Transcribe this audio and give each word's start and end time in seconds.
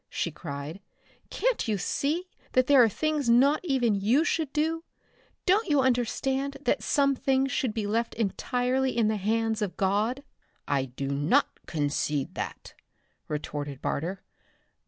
she 0.09 0.31
cried. 0.31 0.79
"Can't 1.29 1.67
you 1.67 1.77
see 1.77 2.27
that 2.53 2.65
there 2.65 2.81
are 2.83 2.89
things 2.89 3.29
not 3.29 3.59
even 3.63 3.93
you 3.93 4.23
should 4.23 4.51
do? 4.51 4.83
Don't 5.45 5.67
you 5.69 5.81
understand 5.81 6.57
that 6.61 6.81
some 6.81 7.15
things 7.15 7.51
should 7.51 7.71
be 7.71 7.85
left 7.85 8.15
entirely 8.15 8.97
in 8.97 9.09
the 9.09 9.17
hands 9.17 9.61
of 9.61 9.77
God?" 9.77 10.23
"I 10.67 10.85
do 10.85 11.07
not 11.09 11.59
concede 11.67 12.33
that!" 12.33 12.73
retorted 13.27 13.79
Barter. 13.79 14.23